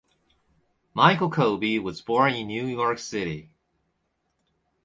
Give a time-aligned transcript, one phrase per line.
[0.95, 3.51] Michael Colby was born in New York City.